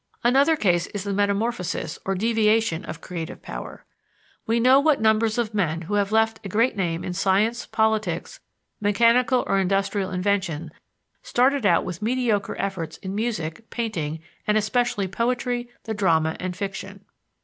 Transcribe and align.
Another 0.23 0.55
case 0.55 0.87
is 0.87 1.03
the 1.03 1.13
metamorphosis 1.13 1.99
or 2.05 2.15
deviation 2.15 2.83
of 2.85 3.01
creative 3.01 3.39
power. 3.43 3.85
We 4.47 4.59
know 4.59 4.79
what 4.79 4.99
numbers 4.99 5.37
of 5.37 5.53
men 5.53 5.81
who 5.83 5.93
have 5.93 6.11
left 6.11 6.39
a 6.43 6.49
great 6.49 6.75
name 6.75 7.03
in 7.03 7.13
science, 7.13 7.67
politics, 7.67 8.39
mechanical 8.79 9.43
or 9.45 9.59
industrial 9.59 10.09
invention 10.09 10.71
started 11.21 11.67
out 11.67 11.85
with 11.85 12.01
mediocre 12.01 12.57
efforts 12.59 12.97
in 12.97 13.13
music, 13.13 13.69
painting, 13.69 14.21
and 14.47 14.57
especially 14.57 15.07
poetry, 15.07 15.69
the 15.83 15.93
drama, 15.93 16.35
and 16.39 16.55
fiction. 16.57 17.05